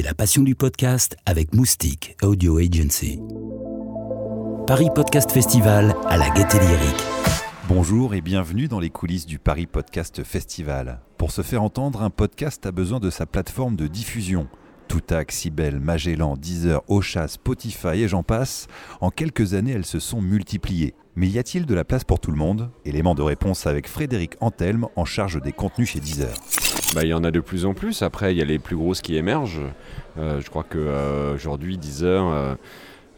[0.00, 3.20] La passion du podcast avec Moustique Audio Agency.
[4.66, 7.04] Paris Podcast Festival à la gaieté lyrique.
[7.68, 11.00] Bonjour et bienvenue dans les coulisses du Paris Podcast Festival.
[11.18, 14.48] Pour se faire entendre, un podcast a besoin de sa plateforme de diffusion.
[14.88, 18.68] Toutac, Sibel, Magellan, Deezer, Ocha, Spotify et j'en passe,
[19.02, 20.94] en quelques années elles se sont multipliées.
[21.16, 22.70] Mais y a-t-il de la place pour tout le monde?
[22.86, 26.34] Élément de réponse avec Frédéric Antelme en charge des contenus chez Deezer.
[26.94, 28.02] Bah, il y en a de plus en plus.
[28.02, 29.62] Après, il y a les plus grosses qui émergent.
[30.18, 32.54] Euh, je crois qu'aujourd'hui, Deezer, euh,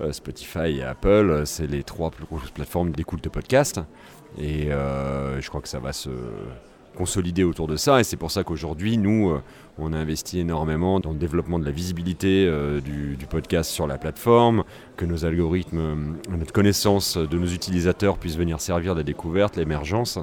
[0.00, 3.80] euh, Spotify et Apple, c'est les trois plus grosses plateformes d'écoute de podcast.
[4.38, 6.10] Et je crois que ça va se
[6.96, 8.00] consolider autour de ça.
[8.00, 9.36] Et c'est pour ça qu'aujourd'hui, nous,
[9.78, 12.48] on a investi énormément dans le développement de la visibilité
[12.84, 14.62] du, du, podcast sur la plateforme,
[14.96, 20.20] que nos algorithmes, notre connaissance de nos utilisateurs puissent venir servir la découverte, l'émergence,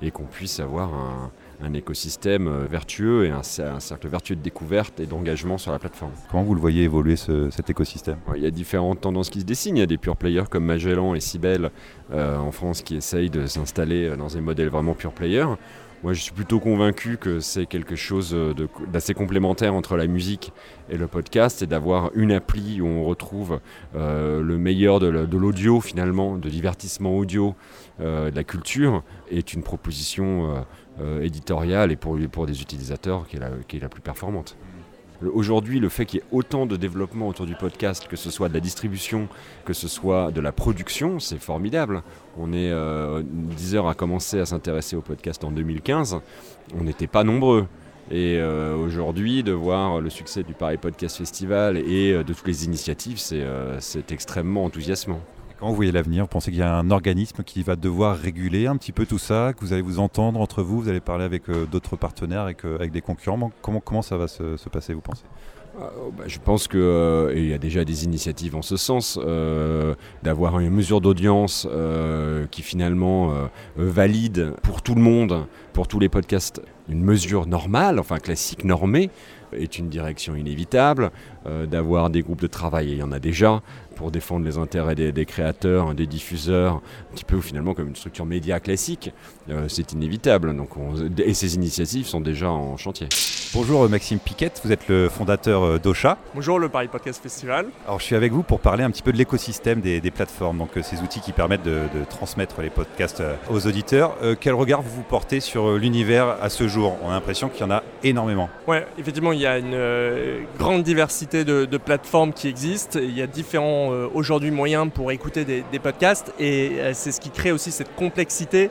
[0.00, 1.30] et qu'on puisse avoir un,
[1.62, 6.12] un écosystème euh, vertueux et un, cercle vertueux de découverte et d'engagement sur la plateforme.
[6.30, 8.18] Comment vous le voyez évoluer cet écosystème?
[8.36, 9.76] Il y a différentes tendances qui se dessinent.
[9.76, 11.70] Il y a des pure players comme Magellan et Sibel
[12.12, 15.54] euh, en France qui essayent de s'installer euh, dans des modèles vraiment pure players.
[16.02, 18.34] Moi, je suis plutôt convaincu que c'est quelque chose
[18.90, 20.52] d'assez complémentaire entre la musique
[20.88, 23.60] et le podcast, et d'avoir une appli où on retrouve
[23.94, 27.54] le meilleur de l'audio finalement, de divertissement audio,
[27.98, 30.64] de la culture, est une proposition
[31.00, 34.58] euh, éditoriale et pour, des utilisateurs qui la, qui est la plus performante.
[35.26, 38.48] Aujourd'hui, le fait qu'il y ait autant de développement autour du podcast, que ce soit
[38.48, 39.28] de la distribution,
[39.64, 42.02] que ce soit de la production, c'est formidable.
[42.38, 46.20] On est, euh, Deezer a commencé à s'intéresser au podcast en 2015.
[46.78, 47.66] On n'était pas nombreux.
[48.10, 52.64] Et euh, aujourd'hui, de voir le succès du Paris Podcast Festival et de toutes les
[52.64, 55.20] initiatives, c'est extrêmement enthousiasmant.
[55.60, 58.66] Comment vous voyez l'avenir Vous pensez qu'il y a un organisme qui va devoir réguler
[58.66, 61.26] un petit peu tout ça, que vous allez vous entendre entre vous, vous allez parler
[61.26, 64.94] avec euh, d'autres partenaires, avec, euh, avec des concurrents comment, comment ça va se, passer,
[64.94, 65.24] vous pensez?
[65.78, 65.82] Euh,
[66.16, 69.18] bah, je pense qu'il y a déjà des initiatives en ce sens,
[70.22, 71.68] d'avoir une mesure d'audience
[72.50, 73.30] qui finalement
[73.76, 75.44] valide pour tout le monde,
[75.74, 79.10] pour tous les podcasts, une mesure normale, enfin classique, normée,
[79.52, 81.10] est une direction inévitable.
[81.68, 83.62] d'avoir des groupes de travail, il y en a déjà,
[84.00, 88.24] pour défendre les intérêts des, créateurs, des diffuseurs, un petit peu finalement comme une structure
[88.24, 89.12] média classique,
[89.50, 90.56] euh, c'est inévitable.
[90.56, 90.70] Donc
[91.18, 93.08] et ces initiatives sont déjà en chantier.
[93.52, 96.16] Bonjour Maxime Piquette, vous êtes le fondateur euh, d'Ocha.
[96.34, 97.66] Bonjour le Paris Podcast Festival.
[97.84, 100.78] Alors je suis avec vous pour parler un petit peu de l'écosystème des, plateformes, donc
[100.78, 104.16] euh, ces outils qui permettent de, transmettre les podcasts aux auditeurs.
[104.40, 106.79] quel regard vous vous portez sur l'univers à ce jour?
[106.82, 108.48] On a l'impression qu'il y en a énormément.
[108.66, 112.98] Ouais, effectivement, il y a une grande diversité de, plateformes qui existent.
[113.00, 117.20] Il y a différents euh, aujourd'hui moyen pour écouter des, podcasts et euh, c'est ce
[117.20, 118.70] qui crée aussi cette complexité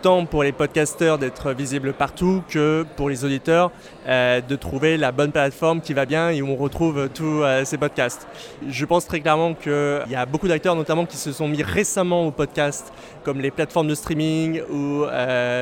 [0.00, 3.70] tant pour les podcasteurs d'être visibles partout que pour les auditeurs
[4.06, 7.78] euh, de trouver la bonne plateforme qui va bien et où on retrouve tous ces
[7.78, 8.26] podcasts.
[8.68, 12.26] Je pense très clairement qu'il y a beaucoup d'acteurs notamment qui se sont mis récemment
[12.26, 12.92] au podcast
[13.24, 15.04] comme les plateformes de streaming ou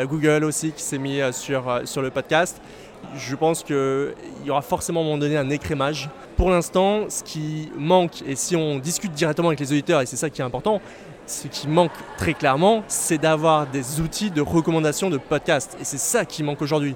[0.07, 2.61] Google aussi qui s'est mis sur, sur le podcast
[3.17, 4.15] je pense qu'il
[4.45, 6.09] y aura forcément à un moment donné un écrémage.
[6.37, 10.17] Pour l'instant, ce qui manque, et si on discute directement avec les auditeurs, et c'est
[10.17, 10.81] ça qui est important,
[11.27, 15.77] ce qui manque très clairement, c'est d'avoir des outils de recommandation de podcasts.
[15.81, 16.95] Et c'est ça qui manque aujourd'hui.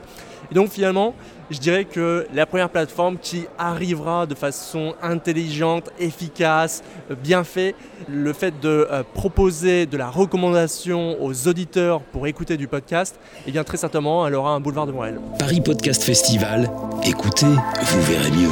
[0.51, 1.15] Et donc finalement,
[1.51, 6.83] je dirais que la première plateforme qui arrivera de façon intelligente, efficace,
[7.23, 7.75] bien fait,
[8.09, 13.53] le fait de euh, proposer de la recommandation aux auditeurs pour écouter du podcast, eh
[13.53, 15.21] bien très certainement, elle aura un boulevard devant elle.
[15.39, 16.71] Paris Podcast Festival,
[17.05, 18.51] écoutez, vous verrez mieux.